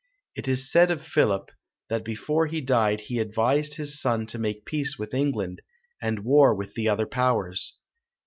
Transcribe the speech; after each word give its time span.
It 0.33 0.47
is 0.47 0.71
said 0.71 0.89
of 0.89 1.05
Philip, 1.05 1.51
that 1.89 2.03
before 2.03 2.47
he 2.47 2.59
died 2.59 3.01
he 3.01 3.19
advised 3.19 3.75
his 3.75 4.01
son 4.01 4.25
to 4.33 4.39
make 4.39 4.65
peace 4.65 4.97
with 4.97 5.13
England, 5.13 5.61
and 6.01 6.25
war 6.25 6.55
with 6.55 6.73
the 6.73 6.89
other 6.89 7.05
powers. 7.05 7.77